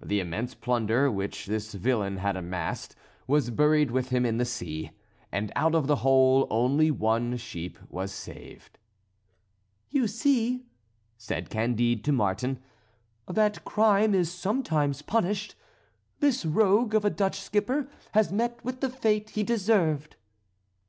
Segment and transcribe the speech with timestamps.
[0.00, 2.94] The immense plunder which this villain had amassed,
[3.26, 4.92] was buried with him in the sea,
[5.32, 8.78] and out of the whole only one sheep was saved.
[9.90, 10.66] "You see,"
[11.18, 12.60] said Candide to Martin,
[13.26, 15.56] "that crime is sometimes punished.
[16.20, 20.14] This rogue of a Dutch skipper has met with the fate he deserved."